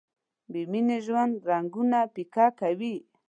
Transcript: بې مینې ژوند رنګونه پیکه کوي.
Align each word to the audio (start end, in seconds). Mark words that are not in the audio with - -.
بې 0.51 0.61
مینې 0.71 0.97
ژوند 1.05 1.33
رنګونه 1.49 1.99
پیکه 2.13 2.47
کوي. 2.59 2.95